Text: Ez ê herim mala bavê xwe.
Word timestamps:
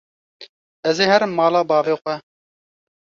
Ez 0.89 0.97
ê 1.03 1.05
herim 1.11 1.31
mala 1.39 1.61
bavê 1.69 1.95
xwe. 2.01 2.15